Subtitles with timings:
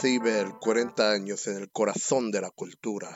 [0.00, 3.14] Ciber, 40 años en el corazón de la cultura.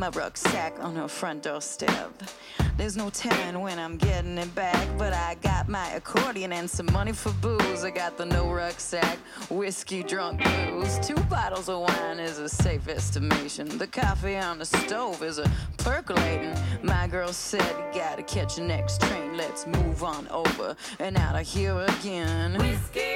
[0.00, 2.22] My rucksack on her front doorstep.
[2.78, 6.90] There's no telling when I'm getting it back, but I got my accordion and some
[6.90, 7.84] money for booze.
[7.84, 9.18] I got the no rucksack,
[9.50, 10.98] whiskey drunk blues.
[11.06, 13.76] Two bottles of wine is a safe estimation.
[13.76, 16.54] The coffee on the stove is a percolating.
[16.82, 19.36] My girl said, You gotta catch the next train.
[19.36, 22.54] Let's move on over and out of here again.
[22.54, 23.09] Whiskey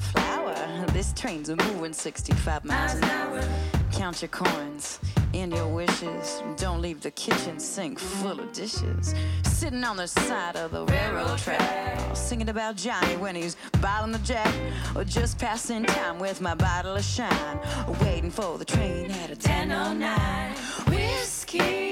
[0.00, 0.54] flower.
[0.92, 3.42] This train's a moving 65 miles an hour.
[3.92, 4.98] Count your coins
[5.34, 6.42] and your wishes.
[6.56, 9.14] Don't leave the kitchen sink full of dishes.
[9.42, 14.18] Sitting on the side of the railroad track, singing about Johnny when he's bottling the
[14.20, 14.52] jack,
[14.96, 17.58] or just passing time with my bottle of shine,
[18.02, 20.54] waiting for the train at a 10:09.
[20.88, 21.89] Whiskey's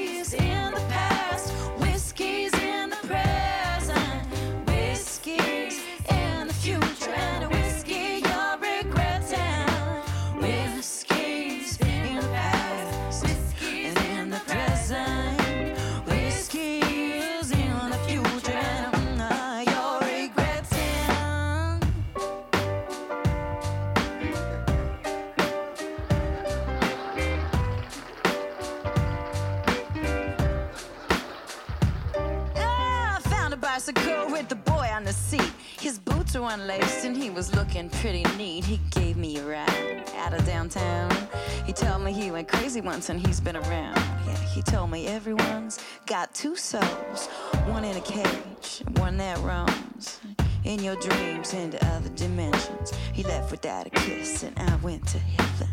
[33.78, 35.52] bicycle with the boy on the seat.
[35.78, 38.64] His boots were unlaced and he was looking pretty neat.
[38.64, 41.16] He gave me a ride out of downtown.
[41.64, 43.94] He told me he went crazy once and he's been around.
[44.26, 47.28] Yeah, he told me everyone's got two souls,
[47.66, 50.18] one in a cage, one that roams.
[50.64, 52.90] In your dreams into other dimensions.
[53.12, 55.68] He left without a kiss and I went to heaven.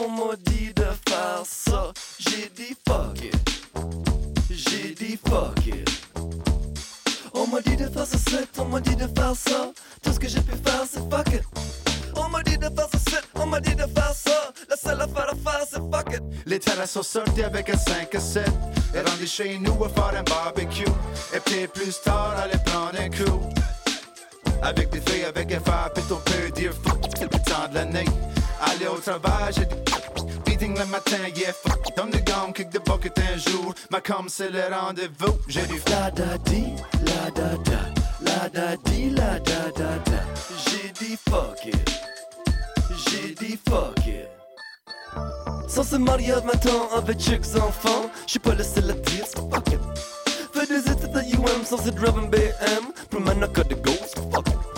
[0.00, 1.92] On m'a dit de faire ça.
[2.18, 3.34] J'ai dit fuck it,
[4.50, 5.90] j'ai dit fuck it.
[7.34, 9.70] On m'a dit de faire ce site, on m'a dit de faire ça.
[10.02, 11.42] Tout ce que j'ai pu faire, c'est fuck it.
[12.16, 14.52] On m'a dit de faire ce site, on m'a dit de faire ça.
[14.68, 16.22] La seule affaire à faire, c'est fuck it.
[16.46, 18.48] Les terrasses sont sorties avec un 5 à 7.
[18.94, 20.84] Et rendu chez nous à faire un barbecue.
[21.34, 23.40] Et puis plus tard, aller prendre un coup.
[24.62, 27.74] Avec des filles, avec un phare, puis on peut dire fuck, c'est le temps de
[27.74, 28.04] l'année.
[28.66, 29.74] Aller au travail, j'ai du
[30.44, 31.94] beating le matin, yeah, fuck.
[31.96, 33.74] Donne le gomme, kick the bucket un jour.
[33.90, 35.38] Ma com, c'est le rendez-vous.
[35.48, 36.74] J'ai du La da di,
[37.06, 37.80] la da da,
[38.22, 40.20] la da di, la da da da.
[40.66, 41.90] J'ai dit fuck it,
[43.06, 44.28] j'ai dit fuck it.
[45.68, 49.80] Sans ce mariage maintenant avec chicks enfants, j'suis pas le seul à dire fuck it.
[50.52, 54.46] Fais des études à UM sans cette drive BM, pour maintenant que de ghost, fuck
[54.48, 54.73] it.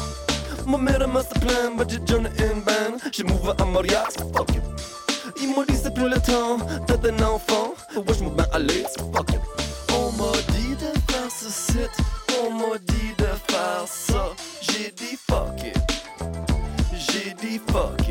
[0.67, 4.63] Ma mère a masterplan, but j'ai journée in band, j'ai move à mariage, fuck it.
[5.41, 6.59] Ils m'ont dit c'est plus le temps
[6.89, 8.03] d'être un enfant, ouais
[8.37, 9.41] mets à l'aise, fuck it.
[9.95, 11.97] On m'a dit de faire ce site,
[12.43, 14.33] on m'a dit de faire ça.
[14.61, 15.79] J'ai dit fuck it,
[16.93, 18.06] j'ai dit fuck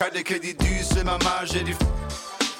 [0.00, 1.74] Faire des crédits dus, c'est ma marge, j'ai du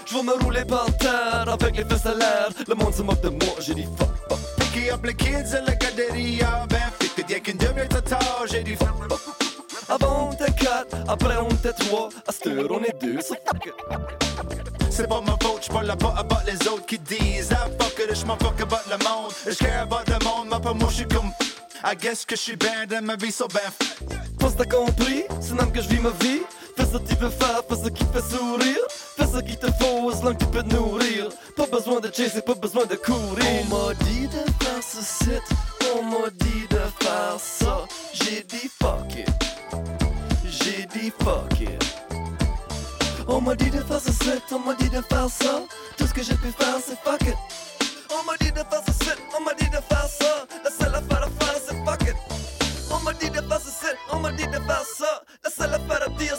[0.06, 2.48] Je vais me rouler par terre avec les fesses à l'air.
[2.66, 4.38] Le monde se moque de moi, j'ai dit fuck, fuck.
[4.58, 8.76] Picker up les kids à la garderia, ben fit que qu'une demi-heure tard, j'ai du
[8.76, 8.88] fuck.
[9.88, 12.08] Avant on était quatre, après on était trois.
[12.26, 13.74] À cette heure on est deux, so fuck it.
[14.90, 18.36] C'est pas ma faute, j'parle pas about les autres qui disent Ah fuck it, j'm'en
[18.36, 21.30] fuck about le monde Je care about le monde, mais pas moi j'suis comme
[21.84, 23.60] I guess que j'suis bien dans ma vie, so ben
[24.40, 26.40] Pense t'as compris, c'est même que je vis ma vie.
[26.78, 28.84] Fais ce que tu veux faire, fais ce qui fait sourire.
[29.16, 31.28] Fais ce qu'il te faut, long que tu peux nourrir.
[31.56, 33.44] Pas besoin de chasser, pas besoin de courir.
[33.62, 35.42] On m'a dit de faire ce site,
[35.96, 37.84] on m'a dit de faire ça.
[38.12, 39.28] J'ai dit fuck it,
[40.44, 41.84] j'ai dit fuck it.
[43.26, 45.62] On m'a dit de faire ce site, on m'a dit de faire ça.
[45.96, 47.34] Tout ce que j'ai pu faire, c'est fuck it.
[54.18, 55.22] Ce site, on m'a dit de faire ça.
[55.44, 56.36] La seule affaire à dire,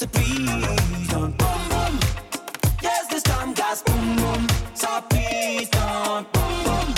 [0.00, 2.00] So please don't boom boom.
[2.82, 4.46] Yes, this time gas boom boom.
[4.72, 6.94] So please don't boom boom.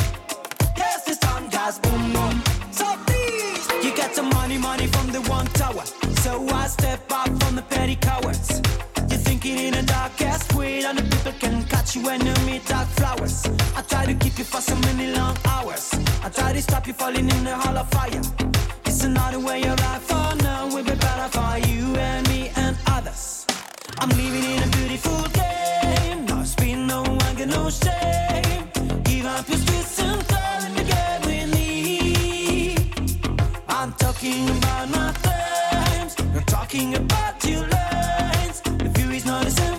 [0.77, 2.41] Yes, this time gas boom boom.
[2.71, 3.67] So please.
[3.85, 5.85] You got some money, money from the one tower.
[6.23, 8.63] So I step out from the petty cowards.
[9.11, 12.35] You're thinking in a dark ass way, and the people can catch you when you
[12.47, 13.45] meet dark flowers.
[13.75, 15.93] I try to keep you for so many long hours.
[16.23, 18.23] I try to stop you falling in the hall of fire.
[18.87, 20.69] It's another way of life oh, for now.
[20.69, 22.62] We'll be better for you and me and.
[24.03, 26.25] I'm living in a beautiful game.
[26.25, 28.69] No spin, no anger, no shame.
[29.05, 29.59] Give up your
[30.75, 30.83] the
[31.25, 32.75] with me.
[33.69, 36.17] I'm talking about my flames.
[36.33, 38.61] You're talking about your lines.
[38.63, 39.79] The view is not the same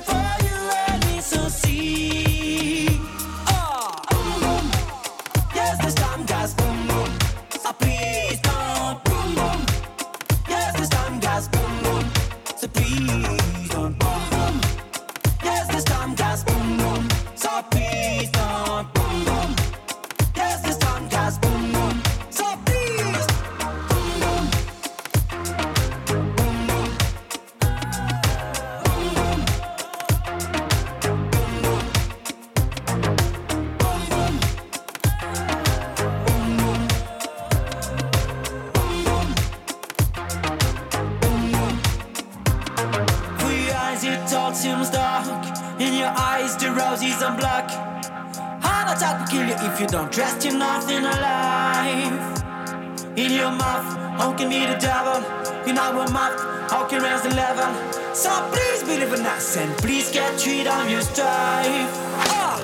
[58.14, 61.94] So please believe in us and please get rid of your strife.
[62.28, 62.62] Ah!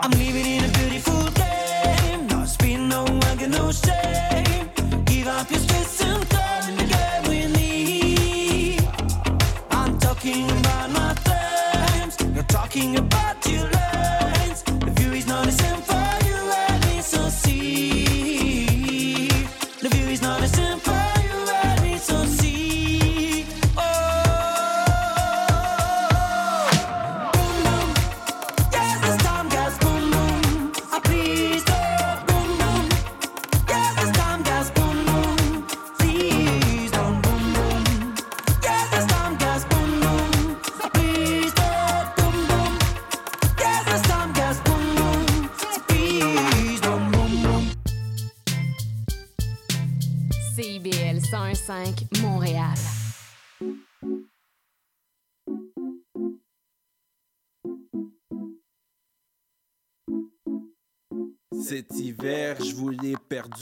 [0.00, 0.55] I'm living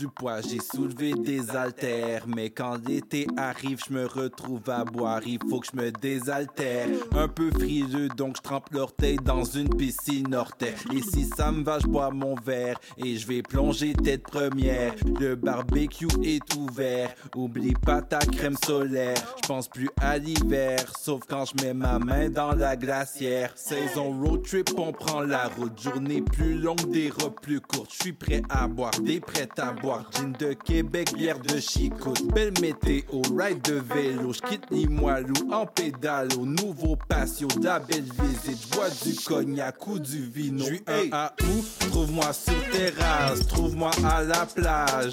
[0.08, 2.26] poids, j'ai soulevé des haltères.
[2.26, 6.88] Mais quand l'été arrive, je me retrouve à boire, il faut que je me désaltère.
[7.12, 10.74] Un peu frileux, donc je trempe l'orteil dans une piscine orteil.
[10.94, 14.94] Et si ça me va, je bois mon verre et je vais plonger tête première.
[15.20, 19.16] Le barbecue est ouvert, oublie pas ta crème solaire.
[19.42, 23.52] Je pense plus à l'hiver, sauf quand je mets ma main dans la glacière.
[23.54, 25.80] Saison road trip, on prend la route.
[25.80, 27.90] Journée plus longue, des robes plus courtes.
[27.92, 29.93] Je suis prêt à boire, des prêts à boire.
[30.12, 32.26] Gin de Québec, bière de Chicoute.
[32.32, 34.32] Belle météo, ride de vélo.
[34.32, 38.68] Je quitte Limoilou en pédale au nouveau patio la belle visite.
[38.72, 40.64] Bois du cognac ou du vino.
[40.64, 41.88] Je suis un à où?
[41.90, 45.12] Trouve-moi sur terrasse, trouve-moi à la plage.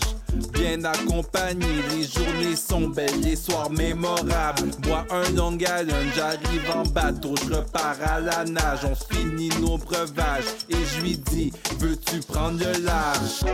[0.54, 4.72] Bien accompagné, les journées sont belles, les soirs mémorables.
[4.80, 8.80] Bois un long Island, j'arrive en bateau, je repars à la nage.
[8.86, 13.46] On finit nos breuvages et je lui dis, veux-tu prendre le large?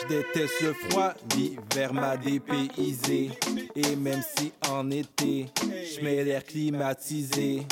[0.00, 3.30] Je déteste le froid, l'hiver m'a dépaysé.
[3.74, 7.66] Et même si en été, je mets l'air climatisé.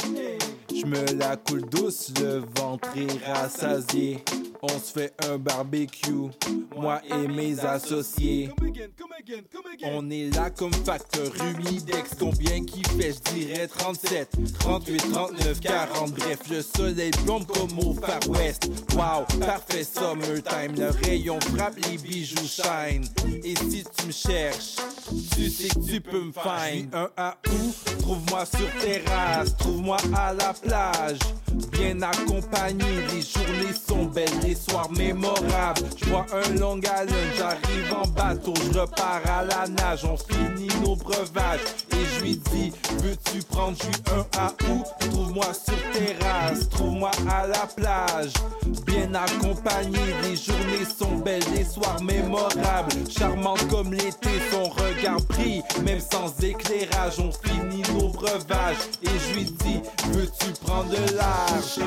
[0.70, 4.24] Je me la coule douce, le ventre est rassasié.
[4.62, 6.28] On se fait un barbecue,
[6.76, 8.50] moi et mes associés.
[9.84, 16.12] On est là comme facteur humidex, combien qui fait, je dirais 37, 38, 39, 40,
[16.12, 18.70] bref, le soleil plombe comme au Far West.
[18.94, 23.04] Wow, parfait summertime, le rayon frappe, les bijoux shine.
[23.42, 24.76] Et si tu me cherches,
[25.34, 26.94] tu sais que tu peux me find.
[26.94, 31.18] Un à où, trouve-moi sur terrasse, trouve-moi à la plage.
[31.72, 35.88] Bien accompagné, les journées sont belles, soirs mémorables.
[35.96, 40.68] Je vois un long Island, j'arrive en bateau, je repars à la nage, on finit
[40.84, 41.60] nos breuvages.
[41.92, 44.82] Et je lui dis, veux-tu prendre du un à où?
[45.00, 48.32] Trouve-moi sur terrasse, trouve-moi à la plage.
[48.86, 52.92] Bien accompagné, les journées sont belles, les soirs mémorables.
[53.10, 57.18] Charmante comme l'été, son regard brille, même sans éclairage.
[57.18, 58.76] On finit nos breuvages.
[59.02, 59.80] Et je lui dis,
[60.12, 61.80] veux-tu prendre de large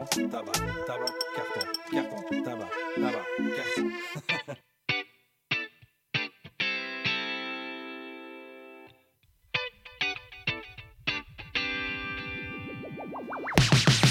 [0.00, 3.86] Carton, tabac, tabac, carton, carton, tabac, tabac, carton.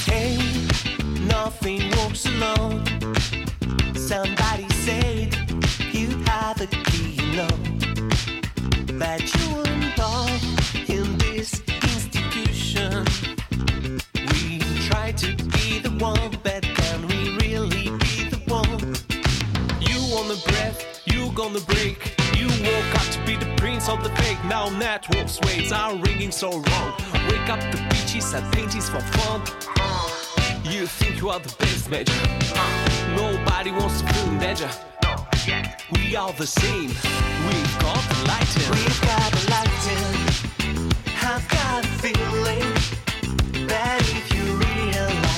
[0.06, 0.38] Hey,
[1.26, 2.86] nothing walks alone.
[3.96, 5.34] Somebody said
[5.92, 7.56] you have the key, you know.
[9.00, 10.40] But you and I
[10.88, 13.06] in this institution,
[14.32, 15.59] we try to
[16.00, 18.80] but can we really be the one?
[19.82, 22.16] You on the breath, you gonna break.
[22.38, 24.38] You woke up to be the prince of the fake.
[24.46, 26.94] Now networks waves are ringing so wrong.
[27.30, 29.42] Wake up the beaches and paintings for fun.
[30.64, 32.14] You think you are the best major.
[33.16, 34.70] Nobody wants to feel in danger.
[35.92, 36.90] We are the same.
[37.48, 38.72] We've got the light in.
[38.72, 40.06] We've got the light in.
[41.22, 45.19] I've got a feeling that if you realize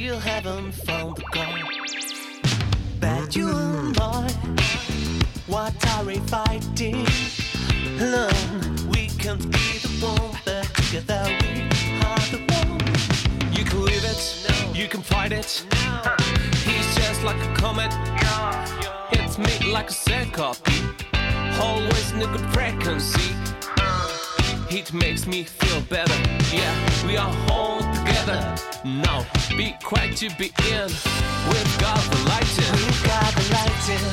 [0.00, 1.62] still haven't found the God.
[3.00, 4.30] But you and I,
[5.46, 7.06] what are we fighting?
[8.00, 11.68] Alone, we can't be the one, but together we
[12.08, 13.52] are the one.
[13.52, 14.72] You can live it, no.
[14.72, 15.66] you can fight it.
[16.64, 17.92] He's just like a comet.
[19.12, 20.80] It's me like a copy.
[21.60, 23.49] Always in a good frequency.
[24.72, 26.14] It makes me feel better.
[26.54, 28.54] Yeah, we are all together.
[28.84, 30.86] Now, be quiet to be in.
[31.50, 32.72] We've got the light in.
[32.78, 34.04] We've got the light in.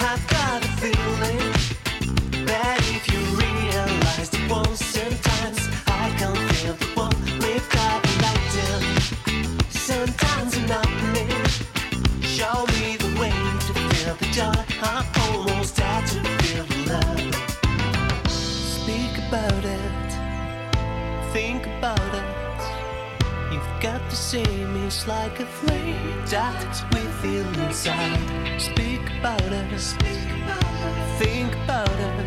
[0.00, 6.86] I've got a feeling that if you realize the one, sometimes I can feel the
[6.94, 7.16] one.
[7.40, 9.60] We've got the light in.
[9.70, 11.44] Sometimes an opening.
[12.20, 13.32] Show me the way
[13.66, 15.17] to feel the joy.
[24.28, 28.60] Got to see me it's like a flame that we feel inside.
[28.60, 29.80] Speak about it.
[31.18, 32.26] Think about it.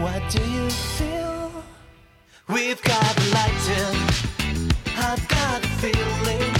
[0.00, 1.52] What do you feel?
[2.48, 3.96] We've got the light in.
[4.96, 6.52] I've got a feeling.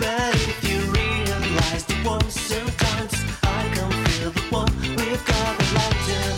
[0.00, 4.72] But if you realize the one, sometimes I can feel the one.
[4.96, 6.36] We've got the light in.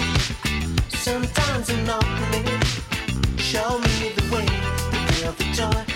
[0.91, 2.61] Sometimes an opening.
[3.39, 3.86] Show me
[5.57, 5.96] joy.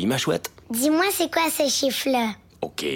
[0.00, 0.50] Oui, ma chouette.
[0.70, 2.30] dis-moi c'est quoi ce chiffre-là?
[2.62, 2.86] OK.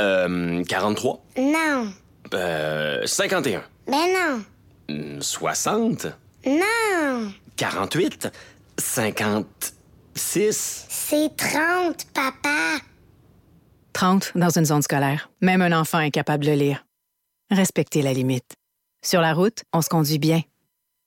[0.00, 1.24] Euh, 43.
[1.38, 1.92] Non.
[2.34, 3.62] Euh, 51.
[3.86, 4.42] Ben non.
[4.88, 6.06] Hmm, 60.
[6.44, 7.32] Non.
[7.56, 8.28] 48.
[8.78, 10.86] 56.
[10.88, 12.78] C'est 30, papa.
[13.92, 15.30] 30 dans une zone scolaire.
[15.40, 16.84] Même un enfant est capable de lire.
[17.52, 18.54] Respectez la limite.
[19.04, 20.40] Sur la route, on se conduit bien.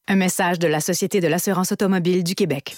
[0.08, 2.78] Un message de la Société de l'assurance automobile du Québec.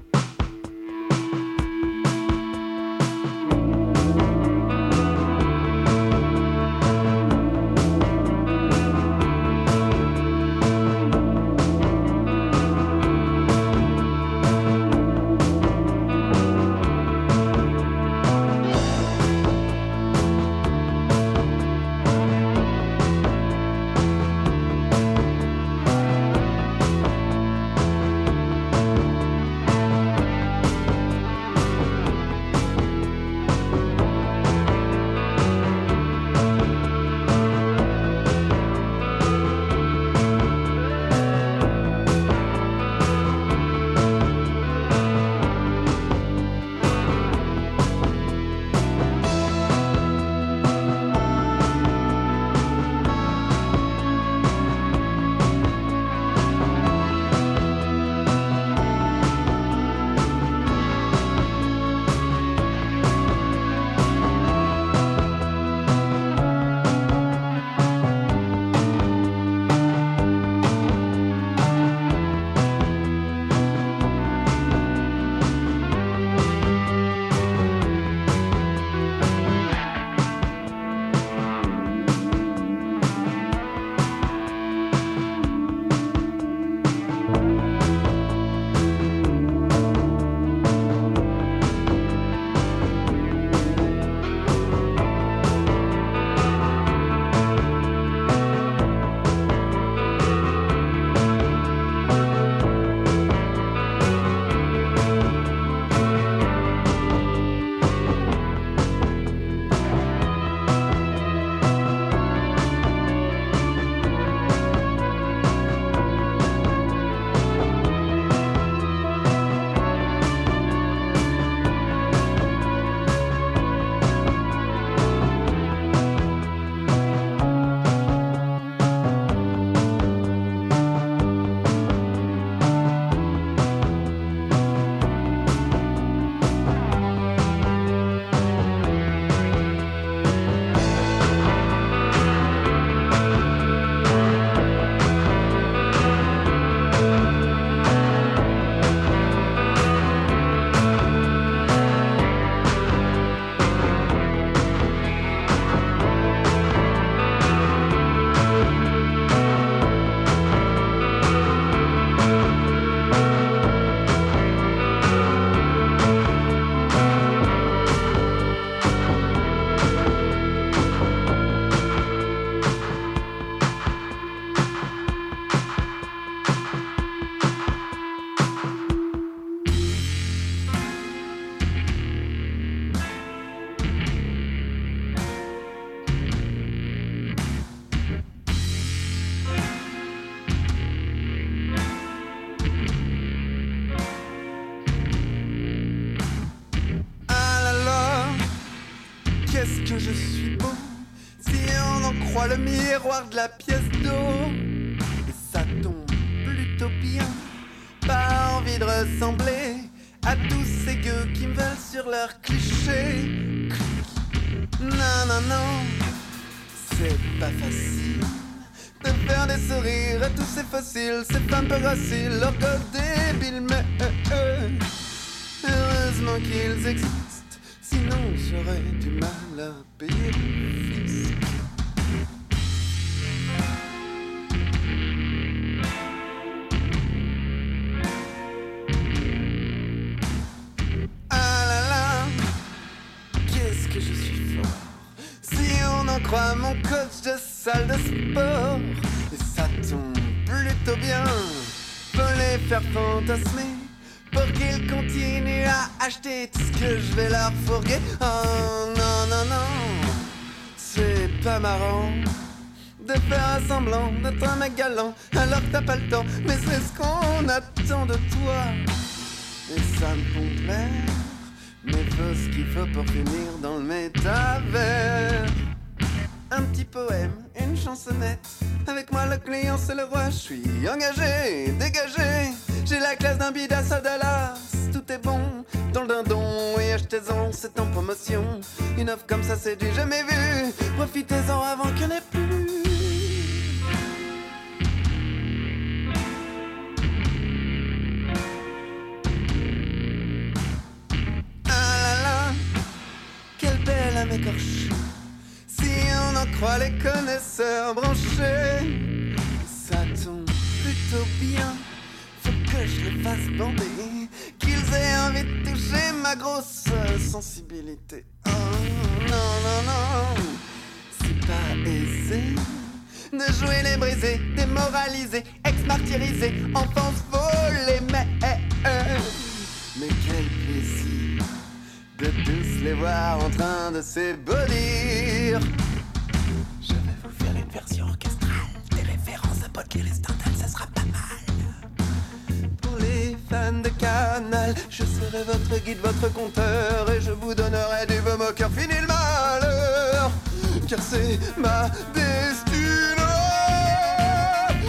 [350.99, 353.15] c'est ma destinée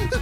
[0.00, 0.16] de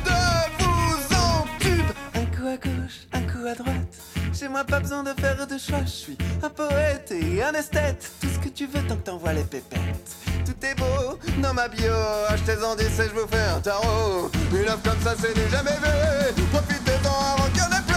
[0.59, 1.87] vous en tube.
[2.15, 3.97] Un coup à gauche, un coup à droite.
[4.33, 5.81] Chez moi, pas besoin de faire de choix.
[5.85, 8.11] Je suis un poète et un esthète.
[8.21, 10.17] Tout ce que tu veux tant que t'envoies les pépettes.
[10.45, 11.93] Tout est beau dans ma bio.
[12.29, 14.31] Achetez-en 10 et je vous fais un tarot.
[14.53, 16.43] Une offre comme ça, c'est du jamais vu.
[16.53, 17.90] Profitez-en avant qu'il y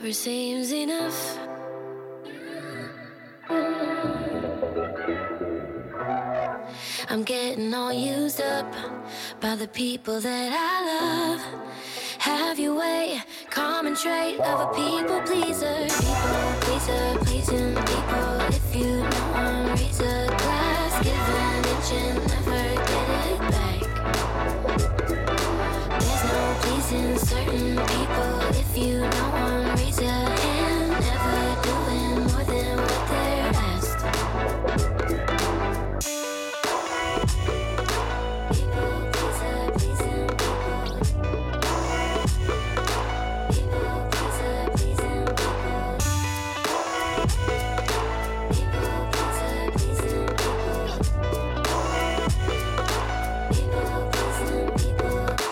[0.00, 1.38] never seems enough.
[7.10, 8.72] I'm getting all used up
[9.40, 11.42] by the people that I love.
[12.18, 15.86] Have your way, common trait of a people pleaser.
[16.00, 18.40] People pleaser, pleasing people.
[18.48, 22.39] If you know I'm razor class give an inch
[26.60, 28.40] pleasing certain people.
[28.50, 30.39] If you don't want reason.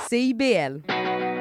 [0.08, 1.37] CIBL.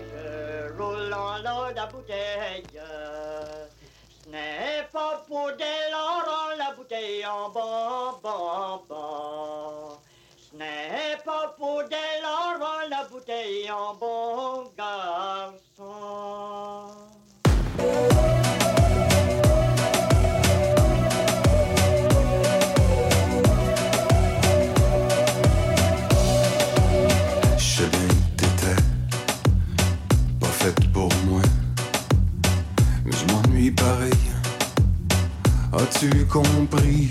[0.00, 2.64] neige, roulant l'eau la bouteille.
[4.24, 9.98] Ce n'est pas pour des laurents la bouteille en bon, bon, bas.
[10.36, 15.88] Ce n'est pas pour des laurents la bouteille en bon garçon.
[36.00, 37.10] Tu compris?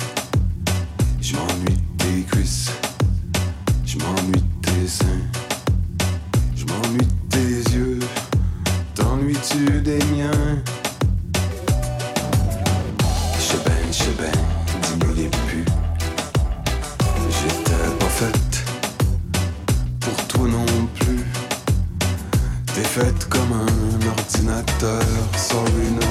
[1.19, 2.71] Je m'ennuie de tes cuisses,
[3.85, 5.05] je m'ennuie de tes seins,
[6.55, 7.99] je m'ennuie de tes yeux,
[8.95, 10.63] t'ennuies-tu des miens?
[13.37, 14.31] Je ben, je ben,
[14.81, 15.65] dis-nous les plus.
[17.29, 18.63] J'étais pas faite
[19.99, 21.25] pour toi non plus.
[22.73, 25.03] T'es faite comme un ordinateur
[25.35, 26.06] sur une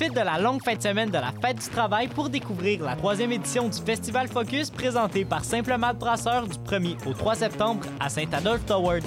[0.00, 2.96] Profite de la longue fin de semaine de la Fête du Travail pour découvrir la
[2.96, 7.84] troisième édition du Festival Focus présenté par Simple Malte Brasseur du 1er au 3 septembre
[8.00, 9.02] à Saint-Adolphe Toward.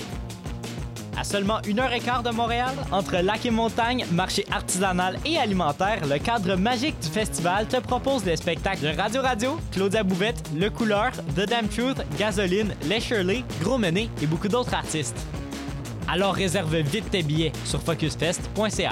[1.17, 5.39] À seulement une heure et quart de Montréal, entre lac et montagne, marché artisanal et
[5.39, 10.51] alimentaire, le cadre magique du festival te propose des spectacles de Radio Radio, Claudia Bouvette,
[10.55, 15.17] Le Couleur, The Damn Truth, Gasoline, Les Shirley, Gros Menet et beaucoup d'autres artistes.
[16.07, 18.91] Alors réserve vite tes billets sur focusfest.ca.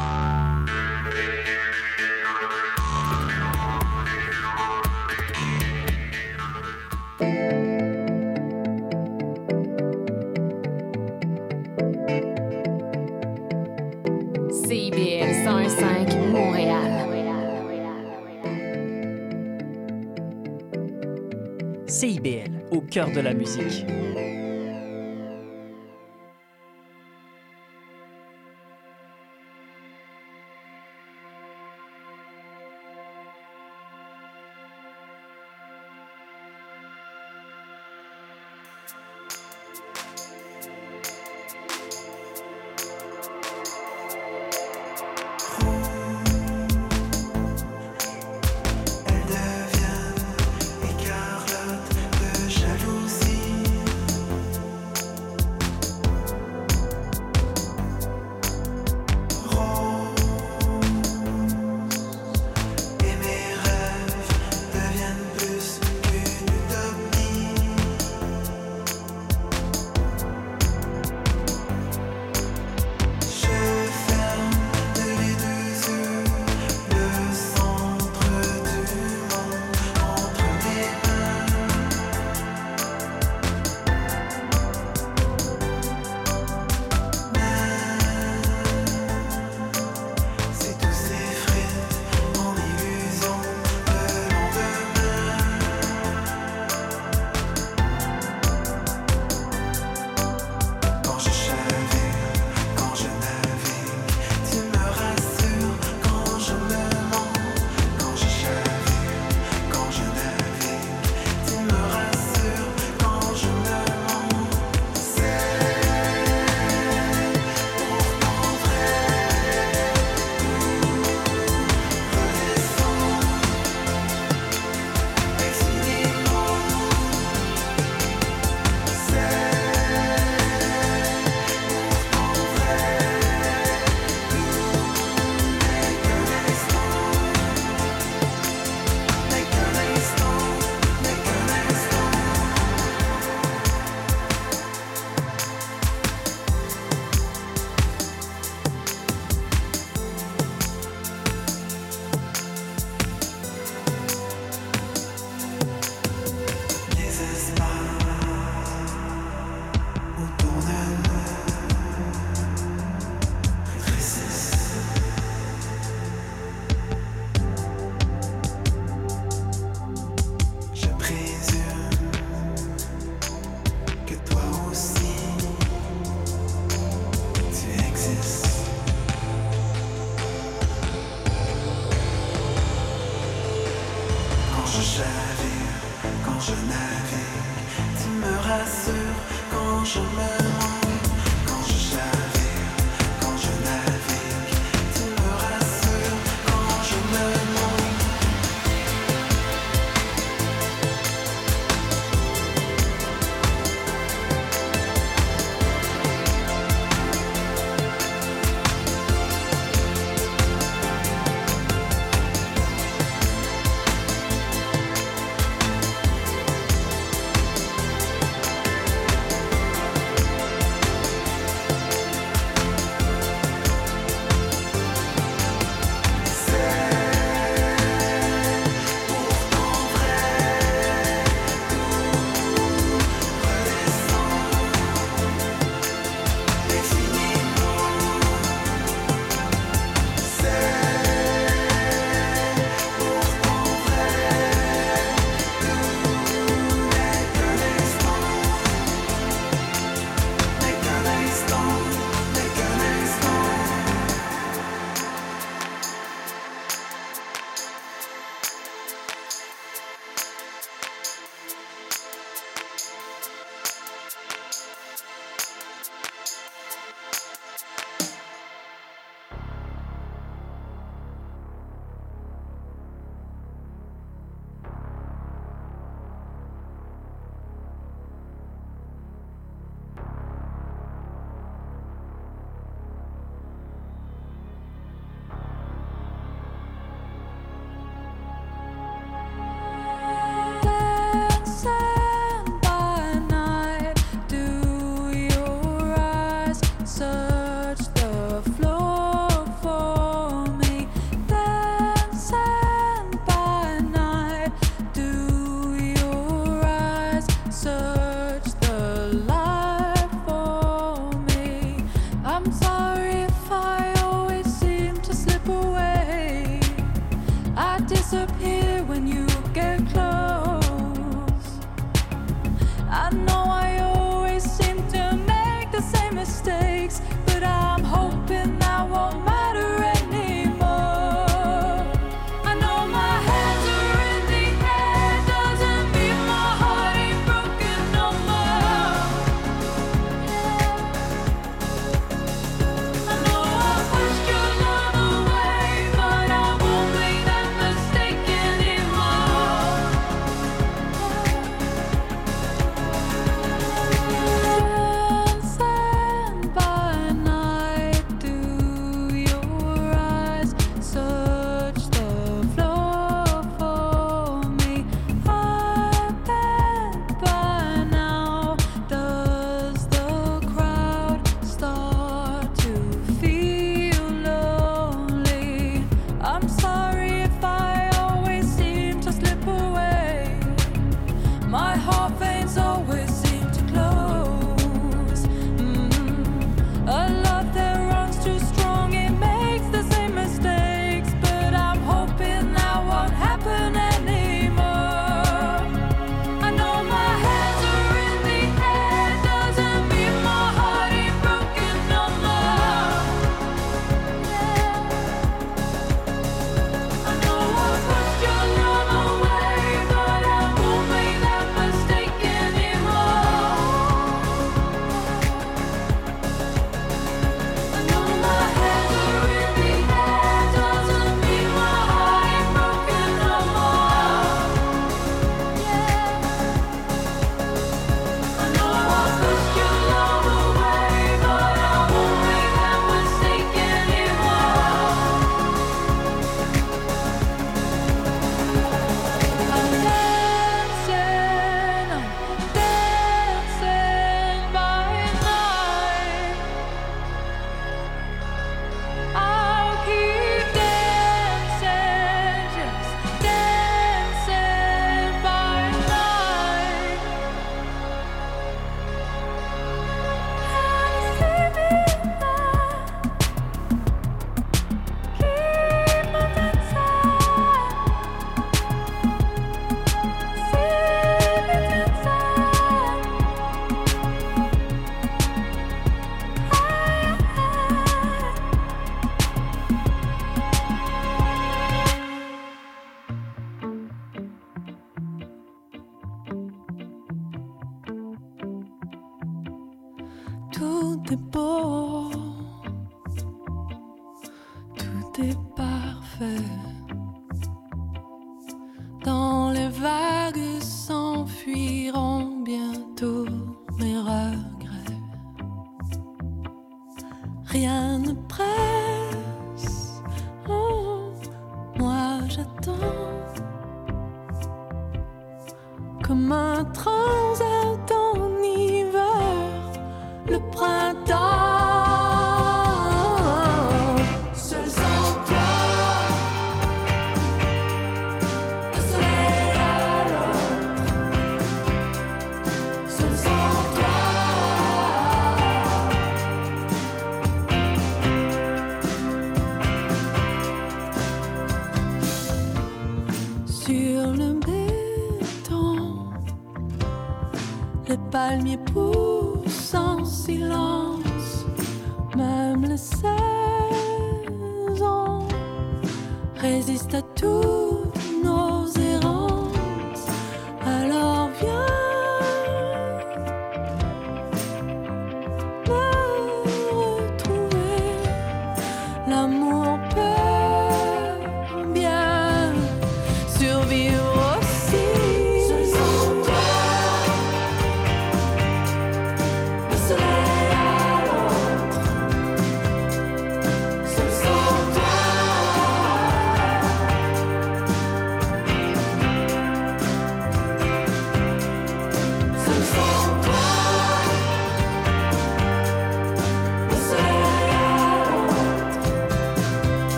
[23.13, 23.85] de la musique.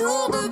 [0.00, 0.49] Dans les tours de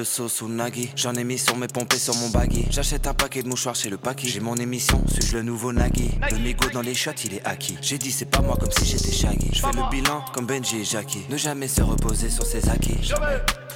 [0.00, 2.66] de sauce ou nagui, j'en ai mis sur mes pompes et sur mon baggy.
[2.70, 4.26] J'achète un paquet de mouchoirs chez le paquet.
[4.26, 6.10] J'ai mon émission, suis-je le nouveau Nagui?
[6.30, 7.76] Le mégot dans les shots, il est acquis.
[7.82, 9.50] J'ai dit c'est pas moi comme si j'étais Shaggy.
[9.52, 11.20] Je fais le bilan comme Benji et Jackie.
[11.28, 12.96] Ne jamais se reposer sur ses acquis.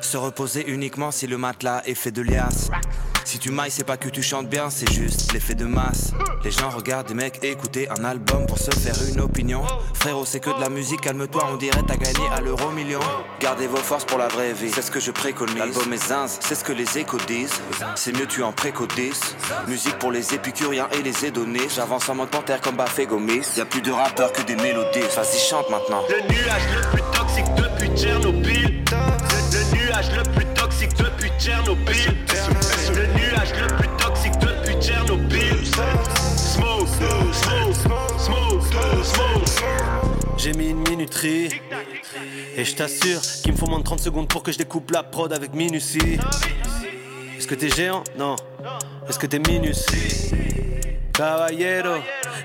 [0.00, 2.70] Se reposer uniquement si le matelas est fait de liasse.
[3.34, 6.12] Si tu mailles, c'est pas que tu chantes bien, c'est juste l'effet de masse.
[6.44, 9.64] Les gens regardent des mecs écouter un album pour se faire une opinion.
[9.94, 13.00] Frérot, c'est que de la musique, calme-toi, on dirait t'as gagné à l'euro million.
[13.40, 15.56] Gardez vos forces pour la vraie vie, c'est ce que je préconise.
[15.56, 17.60] L'album est zinz, c'est ce que les échos disent.
[17.96, 19.34] C'est mieux tu en précodises.
[19.66, 21.74] Musique pour les épicuriens et les hédonistes.
[21.74, 23.42] J'avance en mode panthère comme Bafé Gomis.
[23.56, 25.00] Y a plus de rappeurs que des mélodies.
[25.16, 26.04] Vas-y, chante maintenant.
[26.08, 28.84] Le nuage le plus toxique depuis Tchernobyl.
[28.92, 32.14] Le, le nuage le plus toxique depuis Tchernobyl.
[40.44, 41.48] J'ai mis une minuterie.
[42.54, 45.02] Et je t'assure qu'il me faut moins de 30 secondes pour que je découpe la
[45.02, 46.18] prod avec minutie.
[47.38, 48.04] Est-ce que t'es géant?
[48.18, 48.36] Non.
[49.08, 50.34] Est-ce que t'es minutie?
[51.14, 51.94] Caballero,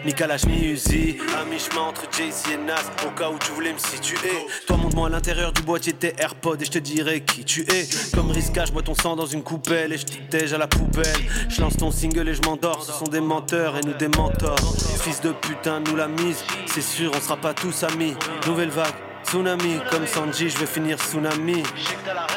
[0.05, 3.73] ni Kalash ni Uzi À mi-chemin entre Jay-Z et Nas Au cas où tu voulais
[3.73, 4.45] me situer.
[4.67, 7.87] Toi montre-moi à l'intérieur du boîtier tes AirPods Et je te dirai qui tu es.
[8.13, 11.17] Comme Rizka, je bois ton sang dans une coupelle Et je t'étège à la poubelle.
[11.49, 12.83] Je lance ton single et je m'endors.
[12.83, 14.75] Ce sont des menteurs et nous des mentors.
[15.01, 16.43] Fils de putain, nous la mise.
[16.67, 18.13] C'est sûr, on sera pas tous amis.
[18.47, 21.61] Nouvelle vague Tsunami, comme Sanji, je vais finir tsunami.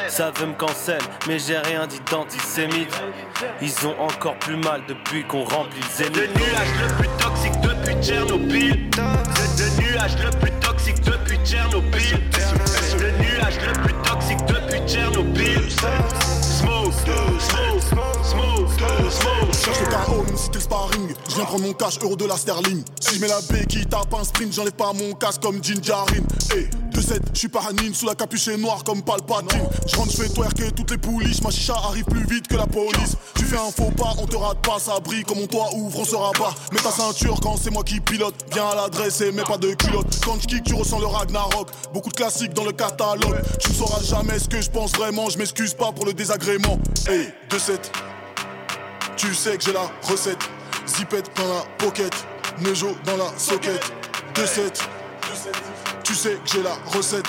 [0.07, 2.93] Ça veut me cancel, mais j'ai rien dit d'antisémite.
[3.63, 6.35] Ils ont encore plus mal depuis qu'on remplit le Le zénith.
[6.37, 8.89] nuage le plus toxique depuis Tchernobyl.
[8.95, 12.19] Le, le nuage le plus toxique depuis Tchernobyl.
[12.99, 15.71] Le nuage le plus toxique depuis Tchernobyl.
[15.71, 19.53] Smoke, smoke, smoke, smoke.
[19.63, 22.25] Cherche le KO même si t'es le sparring Je viens prendre mon cash euro de
[22.25, 25.63] la sterling Si je mets la béquille tape un sprint J'enlève pas mon casque comme
[25.63, 26.69] Jinjarin Hey
[27.03, 30.29] 2-7, je suis pas Hanine Sous la capuche noire comme Palpatine Je rentre, je fais
[30.29, 33.71] twerker toutes les pouliches Ma chicha arrive plus vite que la police Tu fais un
[33.71, 36.53] faux pas, on te rate pas Ça brille comme mon toit ouvre, on se rabat
[36.71, 39.73] Mets ta ceinture quand c'est moi qui pilote Viens à l'adresse et mets pas de
[39.73, 43.69] culotte Quand je kick tu ressens le Ragnarok Beaucoup de classiques dans le catalogue Tu
[43.69, 47.33] ne sauras jamais ce que je pense vraiment Je m'excuse pas pour le désagrément Hey
[47.49, 47.79] 2-7
[49.23, 50.49] tu sais que j'ai la recette.
[50.85, 52.13] Zipette dans la pocket.
[52.59, 53.79] Nejo dans la socket.
[54.33, 54.81] 2-7.
[56.03, 57.25] Tu sais que j'ai la recette.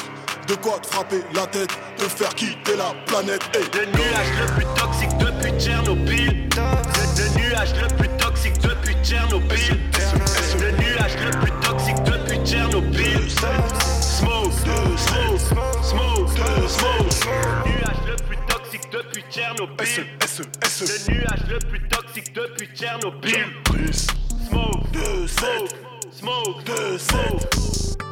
[0.49, 1.71] De quoi te frapper la tête.
[1.97, 3.43] Te faire quitter la planète.
[3.55, 3.63] Hey.
[3.73, 6.49] Le nuage le plus toxique depuis Tchernobyl.
[7.17, 9.79] Le, nuage le plus toxique depuis Tchernobyl.
[10.59, 13.31] Le nuage le plus toxique depuis Tchernobyl.
[13.31, 16.29] Smoke, smoke, smoke,
[16.69, 17.11] smoke.
[17.65, 20.07] Le nuage le plus toxique depuis Tchernobyl.
[20.81, 23.47] Le nuage le plus toxique depuis Tchernobyl.
[23.93, 24.85] Smoke,
[25.29, 25.69] smoke,
[26.13, 28.04] smoke, smoke.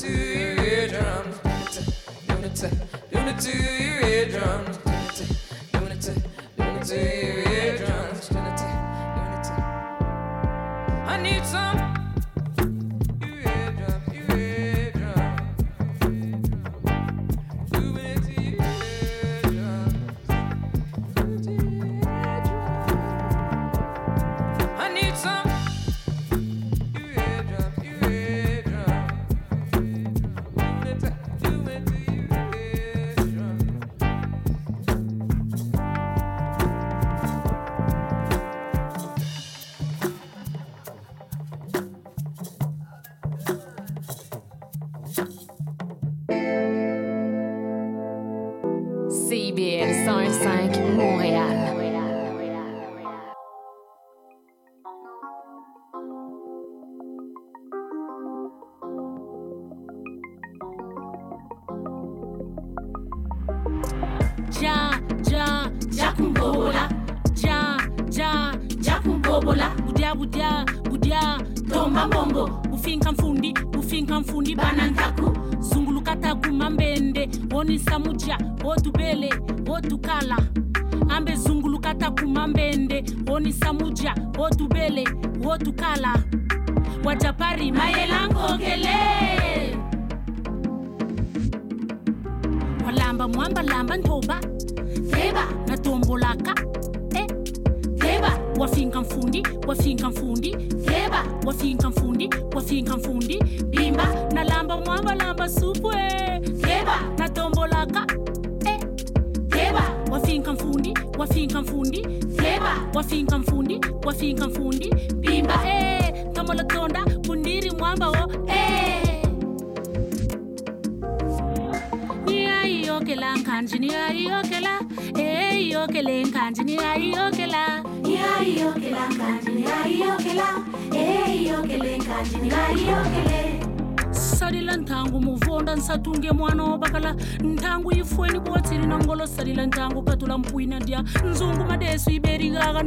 [0.00, 1.38] do your eardrums.
[2.26, 4.87] Do it to your eardrums.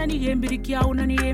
[0.03, 1.30] unanihembirikia unanie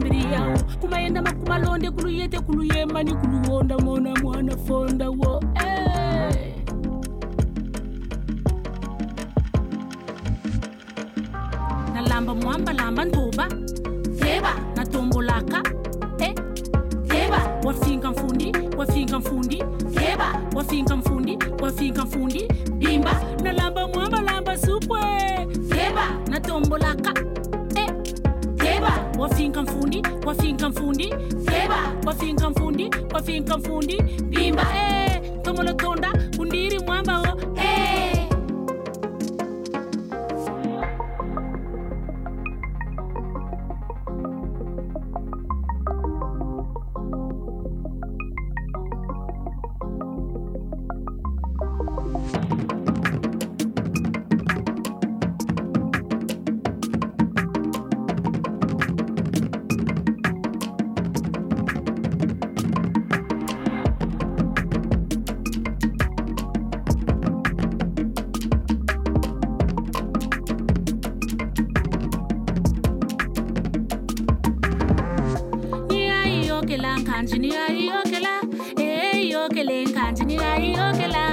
[79.48, 81.24] okele kanjini ayi okela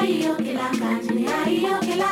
[0.00, 2.10] ayi okela kanjini ayi okela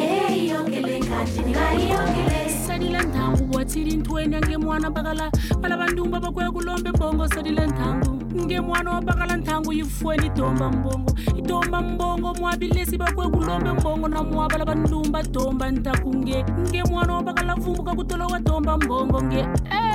[0.00, 6.92] eh okele kanjini ayi okele sadila ntangu wathili ntweni angemwana bakala bala bantu babakweka kulombe
[6.92, 8.12] bongo sadila ntangu
[8.44, 11.12] ngemwana wabakala nthangu yifweni idomba mbongo.
[11.38, 16.44] Idomba mbongo mwabilesi bakwe kulombe mbongo na mwabala bandumba domba ntakunge.
[16.70, 19.38] Ngemwana wabakala vumbuka kutolowa domba mbongo nge.
[19.38, 19.87] Eh.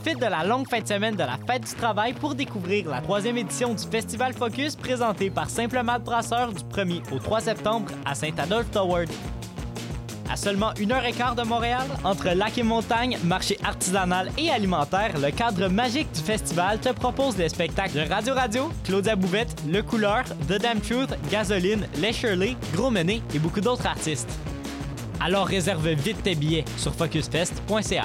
[0.00, 3.00] Profite de la longue fin de semaine de la Fête du Travail pour découvrir la
[3.00, 7.90] troisième édition du Festival Focus présenté par Simple Malte Brasseur du 1er au 3 septembre
[8.04, 9.08] à Saint-Adolphe Toward.
[10.30, 14.50] À seulement une heure et quart de Montréal, entre lac et montagne, marché artisanal et
[14.50, 19.64] alimentaire, le cadre magique du festival te propose les spectacles de Radio Radio, Claudia Bouvette,
[19.66, 24.30] Le Couleur, The Damn Truth, Gasoline, Les Shirley, Gros Menet et beaucoup d'autres artistes.
[25.20, 28.04] Alors réserve vite tes billets sur focusfest.ca.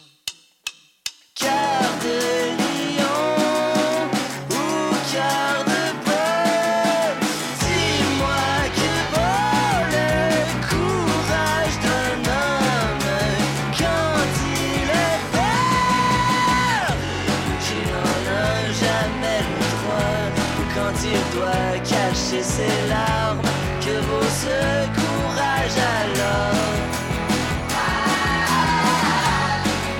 [22.61, 23.41] Ses larmes.
[23.83, 24.59] Que vaut ce
[24.97, 26.55] courage alors?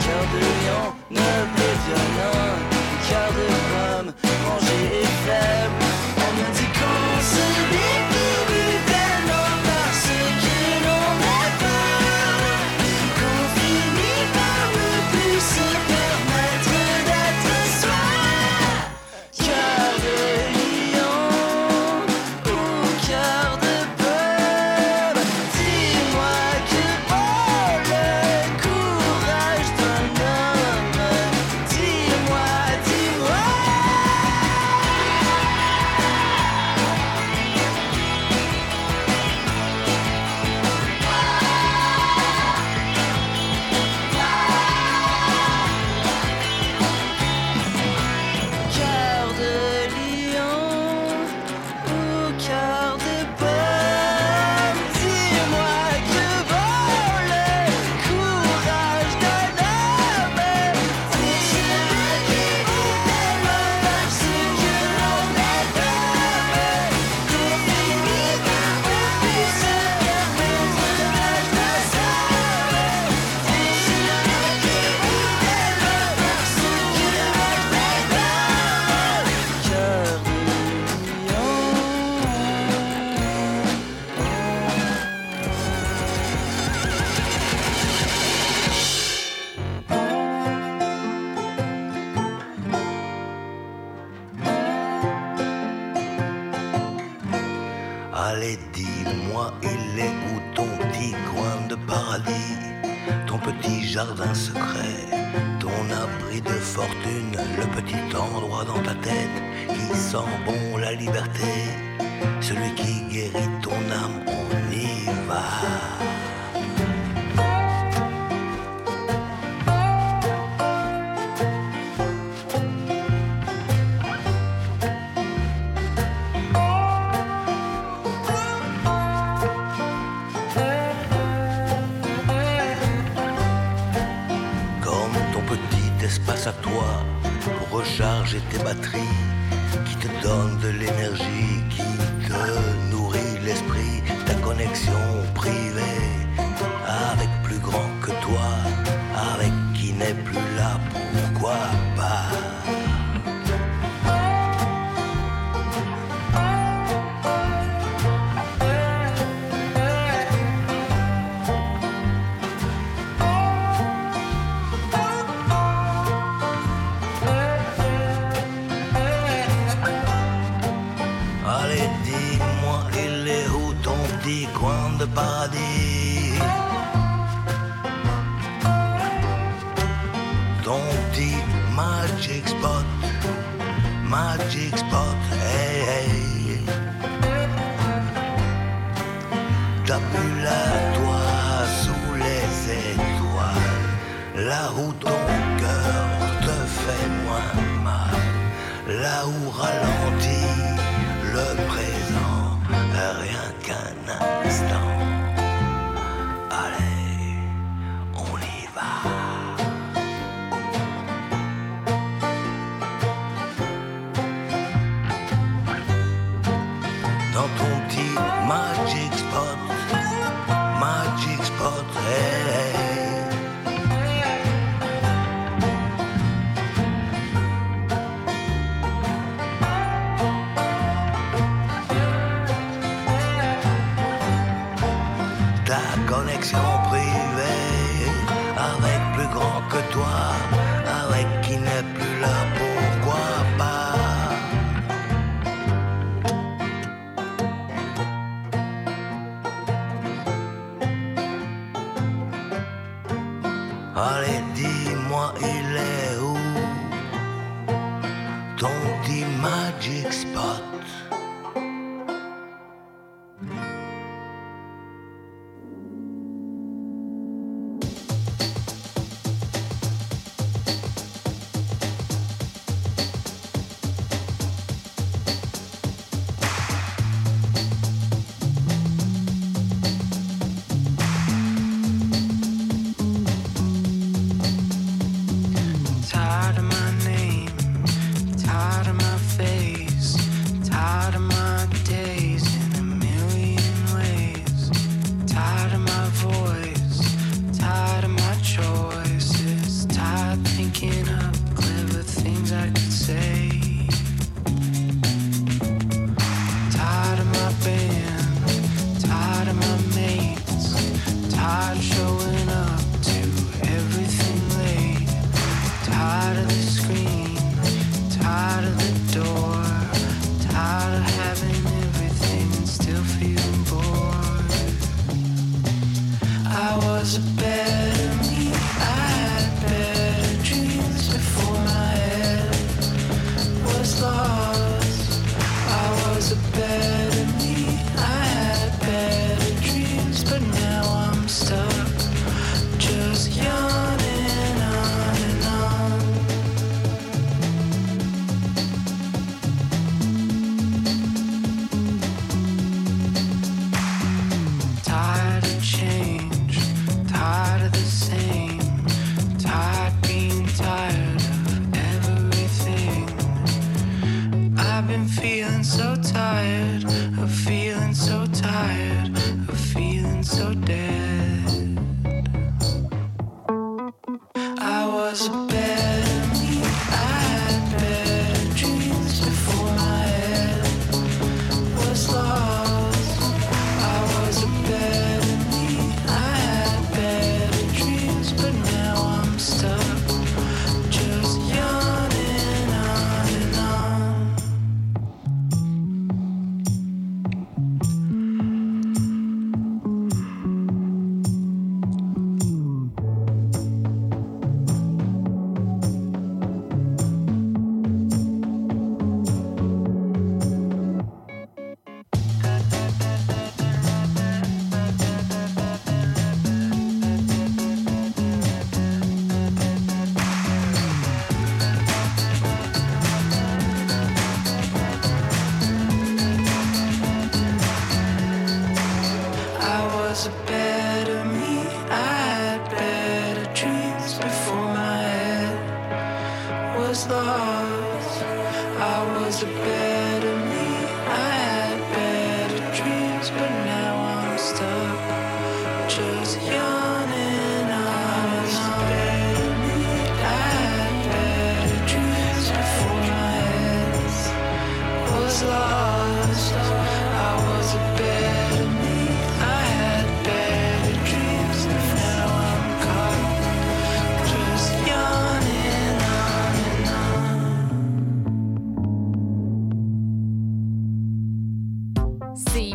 [0.03, 2.40] Cœur de lion, noble et violent,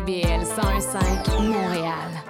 [0.07, 2.26] CIBL 105 Montréal.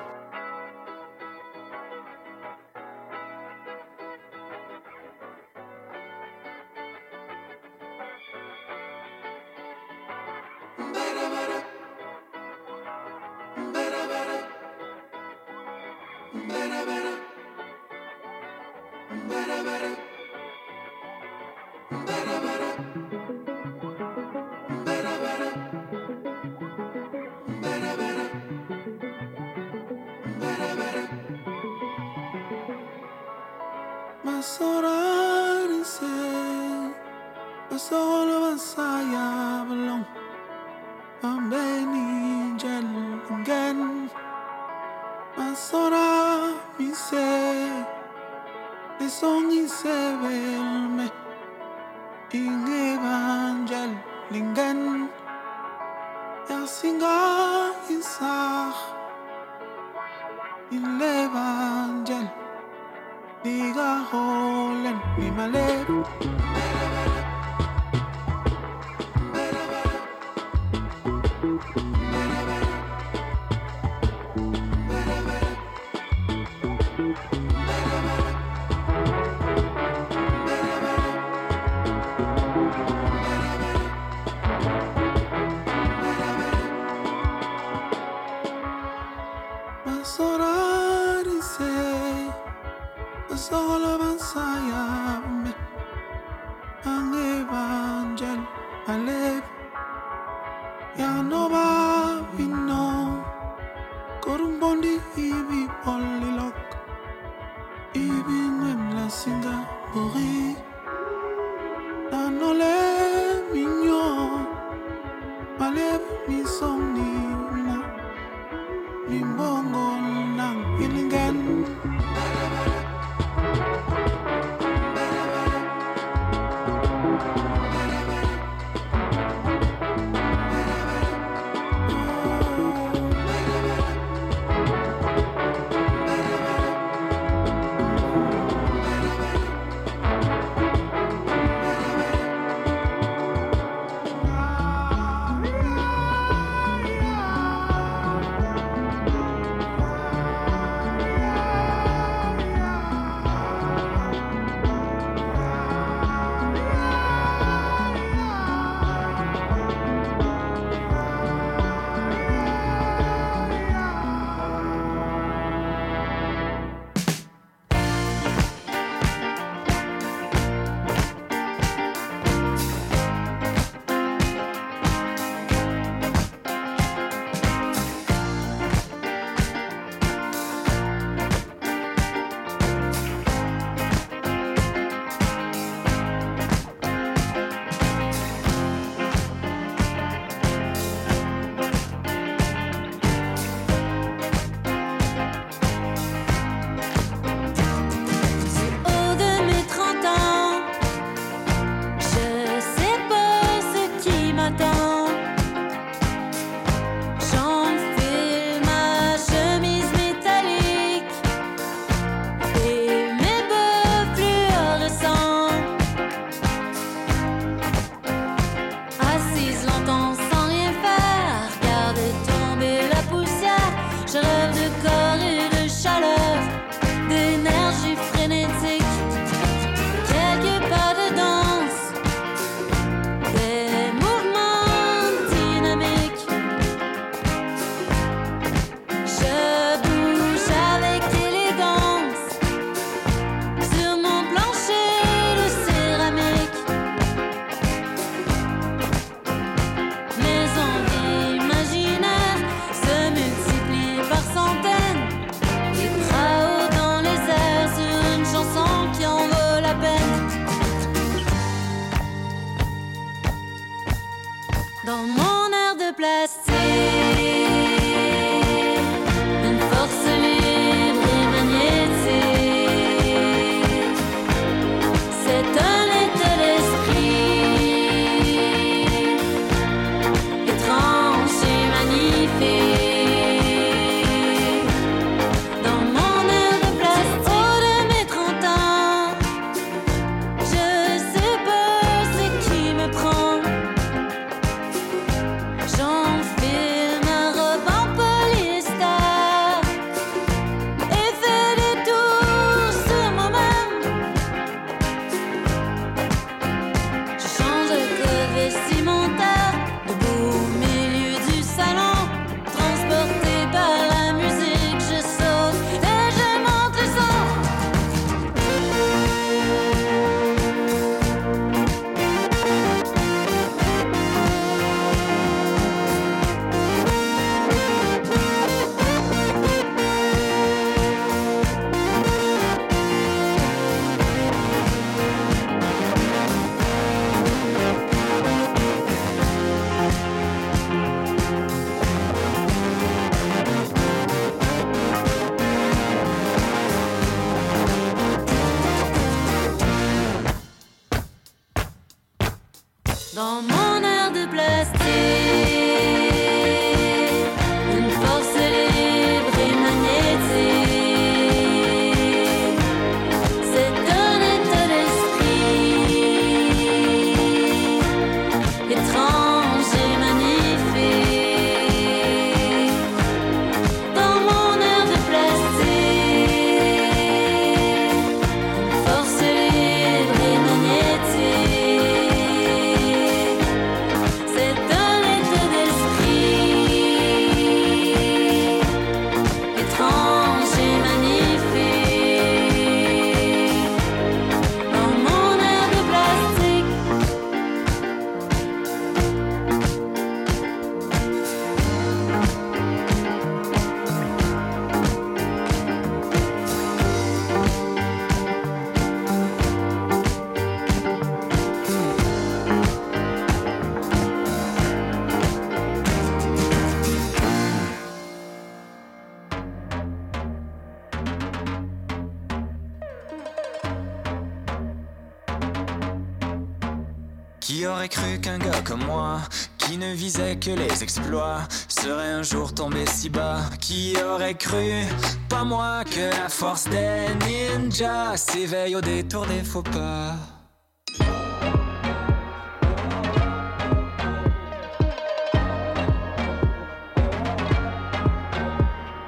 [429.93, 433.41] Visait que les exploits, serait un jour tombé si bas.
[433.59, 434.83] Qui aurait cru,
[435.29, 440.15] pas moi, que la force des ninjas s'éveille au détour des faux pas.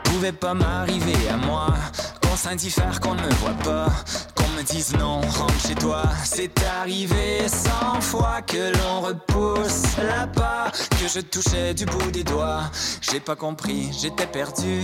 [0.03, 1.73] Pouvait pas m'arriver à moi
[2.22, 3.88] qu'on s'indiffère, qu'on ne me voit pas,
[4.60, 6.03] me dise non, rentre chez toi.
[6.23, 12.64] C'est arrivé cent fois que l'on repousse là-bas, que je touchais du bout des doigts.
[13.02, 14.81] J'ai pas compris, j'étais perdu,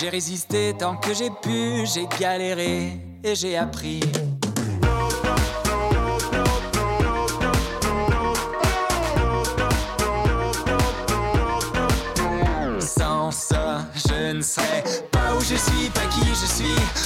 [0.00, 4.00] j'ai résisté tant que j'ai pu, j'ai galéré et j'ai appris.
[12.80, 16.97] Sans ça, je ne serais pas où je suis, pas qui je suis.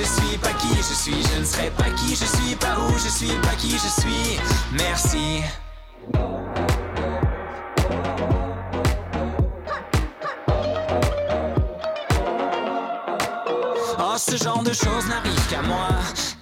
[0.00, 1.22] Je suis, pas qui je suis.
[1.34, 4.38] Je ne serais pas qui je suis, pas où je suis, pas qui je suis.
[4.72, 5.42] Merci.
[13.98, 15.88] Oh, ce genre de choses n'arrive qu'à moi.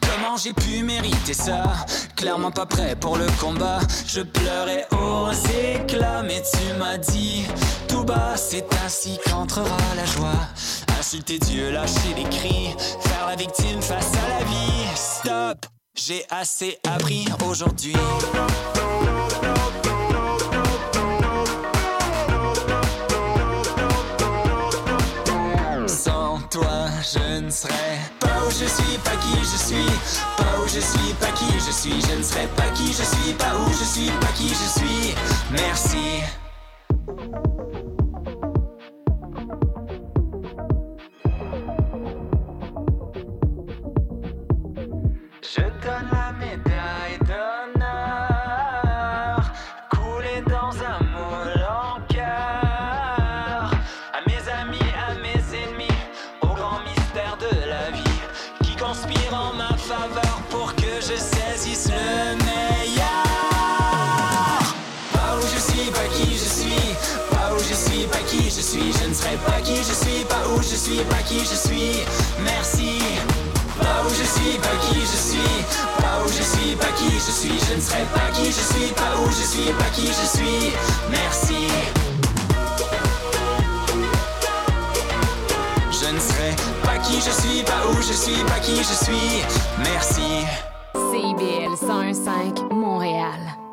[0.02, 1.64] Comment j'ai pu mériter ça?
[2.14, 3.80] Clairement pas prêt pour le combat.
[4.06, 7.44] Je pleurais aux éclats, mais tu m'as dit
[7.88, 10.46] tout bas, c'est ainsi qu'entrera la joie.
[11.08, 14.84] Insulter Dieu, lâcher les cris, faire la victime face à la vie.
[14.94, 15.64] Stop,
[15.94, 17.94] j'ai assez appris aujourd'hui.
[25.86, 27.72] Sans toi, je ne serais
[28.20, 29.86] pas où je suis, pas qui je suis.
[30.36, 32.02] Pas où je suis, pas qui je suis.
[32.02, 35.14] Je ne serais pas qui je suis, pas où je suis, pas qui je suis.
[35.52, 36.22] Merci.
[71.04, 72.04] Pas qui je suis.
[72.42, 72.98] Merci.
[73.78, 75.64] Pas où je suis, pas qui je suis,
[75.98, 78.92] pas où je suis, pas qui je suis, je ne serai pas qui je suis,
[78.92, 80.72] pas où je suis, pas qui je suis.
[81.10, 81.68] Merci.
[85.90, 89.42] Je ne serai pas qui je suis, pas où je suis, pas qui je suis.
[89.78, 90.46] Merci.
[90.94, 93.67] CIBL 101.5 Montréal.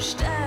[0.00, 0.39] pushed.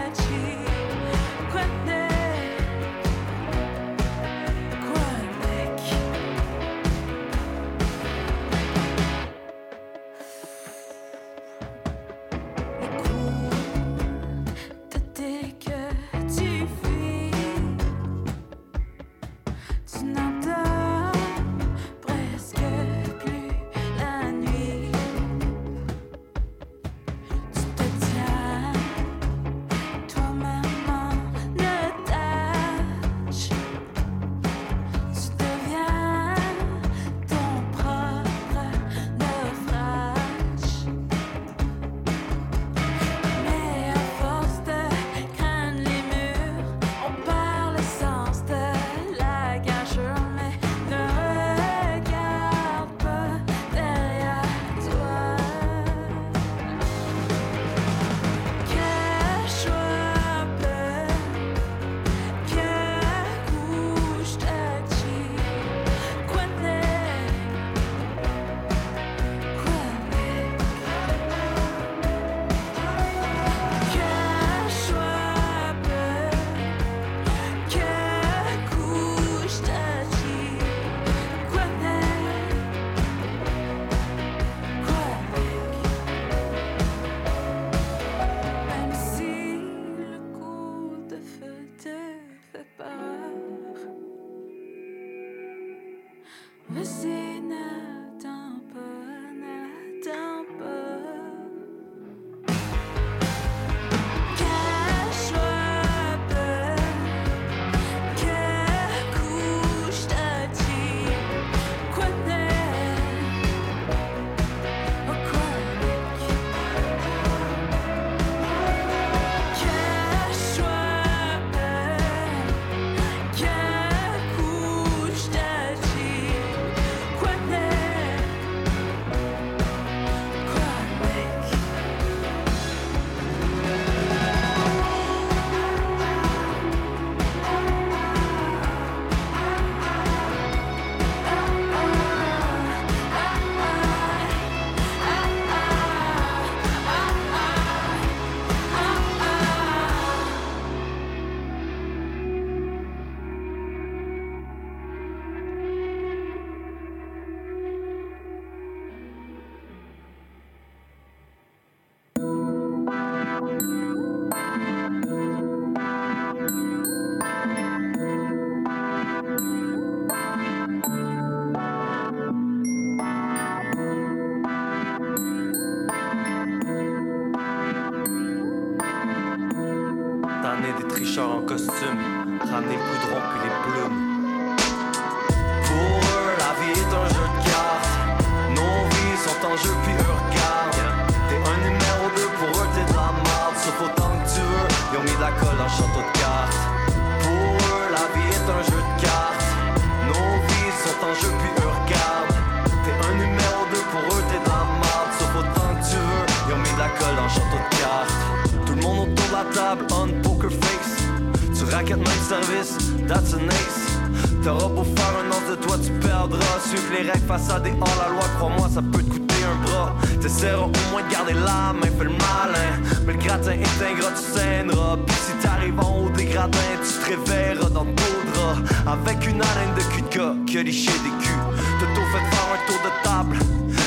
[225.64, 228.58] T'arrives en haut des gradins, tu te réveilleras dans drap.
[228.86, 231.40] Avec une haleine de cul de gars qui a liché des culs.
[231.80, 233.38] T'as fait faire un tour de table.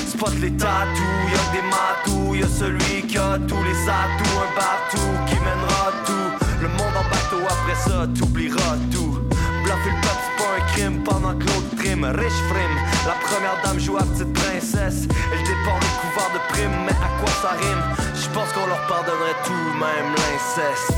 [0.09, 5.07] Spot les tatous, y'a des matous, y'a celui qui a tous les atouts, un bateau
[5.27, 6.47] qui mènera tout.
[6.63, 9.19] Le monde en bateau, après ça, t'oublieras tout.
[9.63, 12.05] Bluffer le peuple, c'est pas un crime pendant que l'autre trime.
[12.07, 15.03] Riche frime, la première dame joue à petite princesse.
[15.31, 17.85] Elle dépend le couvert de primes, mais à quoi ça rime?
[18.15, 20.97] Je pense qu'on leur pardonnerait tout, même l'inceste.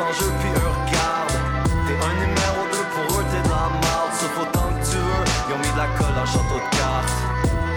[0.00, 0.50] En jeu, puis.
[1.86, 4.12] T'es un numéro 2, pour eux t'es de la merde.
[4.18, 7.12] Sauf autant que tu veux, ils ont mis de la colle en château de cartes.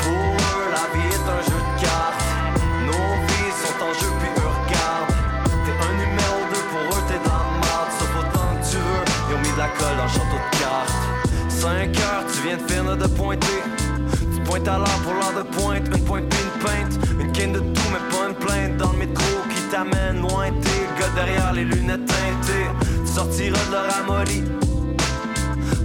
[0.01, 2.23] Pour eux, la vie est un jeu de cartes.
[2.87, 4.55] Nos vies sont en jeu, puis eux.
[5.65, 7.91] T'es un numéro 2, pour eux t'es de la merde.
[7.99, 11.01] Sauf autant que tu veux, ils ont mis de la colle en château de cartes.
[11.49, 13.61] 5 heures, tu viens de finir de pointer.
[14.33, 15.87] Tu pointes à l'heure pour l'heure de pointe.
[15.87, 16.93] Une pointe une peinte.
[17.19, 18.77] Une quinte de tout, mais pas une plainte.
[18.77, 20.21] Dans le métro qui t'amène
[21.15, 22.69] verres, les lunettes teintées.
[23.05, 24.43] Tu de leur ramolli.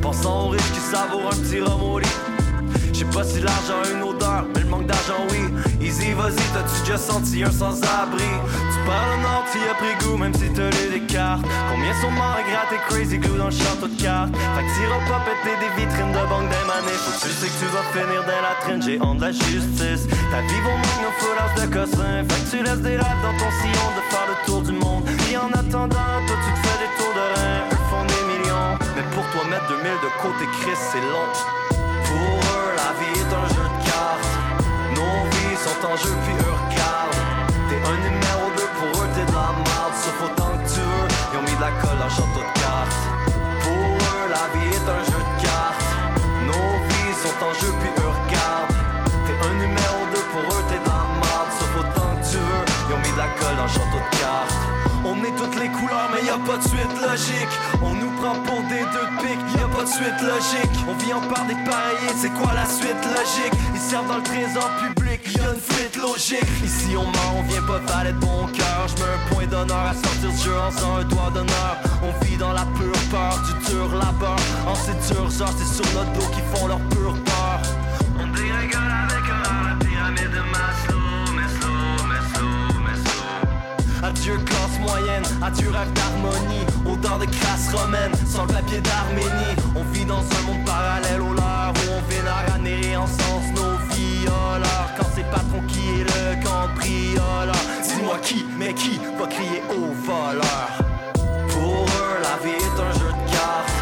[0.00, 2.02] Pensant aux riches qui savourent un petit rhum
[3.02, 5.42] J'sais pas si l'argent a une odeur, mais le manque d'argent oui.
[5.84, 8.30] Easy, vas-y, t'as-tu déjà senti un sans-abri?
[8.70, 11.42] Tu parles au nord, t'y as pris goût, même si t'as lu des cartes.
[11.42, 14.30] Combien sont morts et grattés crazy glue dans le château de cartes?
[14.30, 16.94] Fait que t'iras pas péter des vitrines de banque des manées.
[17.02, 19.32] Faut que tu sais que tu vas finir dans la traîne, j'ai honte de la
[19.32, 20.06] justice.
[20.30, 22.22] Ta vie vaut moins nos foulards de cossin.
[22.22, 25.02] Fait que tu laisses des rêves dans ton sillon de faire le tour du monde.
[25.26, 28.78] Et en attendant, toi tu te fais des tours de rein, font des millions.
[28.94, 31.26] Mais pour toi, mettre 2000 de côté, Chris, c'est long.
[35.82, 37.18] Sont en jeu, puis eux regardent.
[37.68, 39.94] T'es un numéro 2, pour eux, t'es de la merde.
[40.02, 43.02] Sauf autant que tu veux, ils ont mis de la colle le château de cartes.
[43.64, 45.90] Pour eux, la vie est un jeu de cartes.
[46.46, 48.78] Nos vies sont en jeu, puis eux regardent.
[49.26, 51.50] T'es un numéro 2, pour eux, t'es de la merde.
[51.58, 54.81] Sauf autant que tu veux, ils ont mis de la colle le château de cartes.
[55.12, 57.52] On est toutes les couleurs, mais y a pas de suite logique.
[57.82, 60.72] On nous prend pour des deux de pique, y a pas de suite logique.
[60.88, 63.52] On vit en part des pareillés, c'est quoi la suite logique?
[63.74, 66.48] Ils servent dans le trésor public, y a une fuite logique.
[66.64, 68.88] Ici on ment, on vient pas valer de bon cœur.
[68.88, 71.76] Je mets un point d'honneur à sortir ce jeu en faisant un doigt d'honneur.
[72.02, 74.36] On vit dans la pure peur du dur labeur.
[74.66, 77.60] En c'est dur, genre c'est sur notre dos qui font leur pure peur.
[78.18, 80.91] On dérégale avec horreur la pyramide de Maslow,
[84.12, 89.56] Adieu classe moyenne, adieu rêve d'harmonie Odeur de crasse romaine, sans le papier d'Arménie.
[89.74, 93.78] On vit dans un monde parallèle au leur Où on vénère à en sens nos
[93.96, 94.90] violeurs.
[94.98, 100.68] Quand c'est patron qui est le cambrioleur Dis-moi qui, mais qui va crier au voleur?
[101.48, 103.72] Pour eux la vie est un jeu de cartes.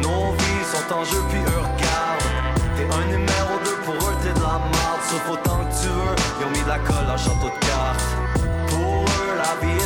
[0.00, 1.83] Nos vies sont en jeu puis eux
[9.44, 9.83] la vie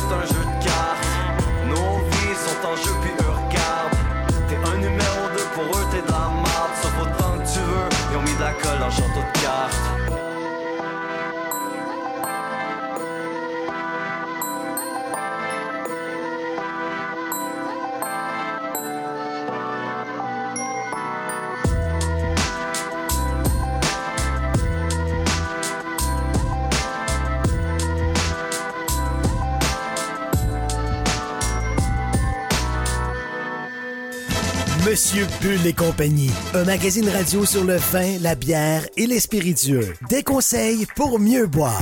[34.89, 39.93] Monsieur Bull et compagnie, un magazine radio sur le vin, la bière et les spiritueux.
[40.09, 41.79] Des conseils pour mieux boire.